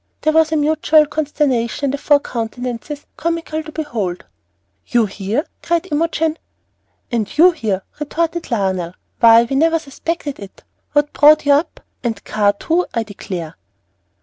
There 0.21 0.33
was 0.33 0.51
a 0.51 0.55
mutual 0.55 1.05
consternation 1.05 1.85
in 1.85 1.91
the 1.91 1.97
four 1.99 2.19
countenances 2.19 3.05
comical 3.17 3.61
to 3.61 3.71
behold. 3.71 4.25
"You 4.87 5.05
here!" 5.05 5.45
cried 5.61 5.89
Imogen. 5.91 6.39
"And 7.11 7.37
you 7.37 7.51
here!" 7.51 7.83
retorted 7.99 8.49
Lionel. 8.49 8.95
"Why, 9.19 9.43
we 9.43 9.55
never 9.55 9.77
suspected 9.77 10.39
it. 10.39 10.63
What 10.93 11.13
brought 11.13 11.45
you 11.45 11.53
up? 11.53 11.81
and 12.03 12.23
Carr, 12.23 12.53
too, 12.53 12.87
I 12.95 13.03
declare!" 13.03 13.55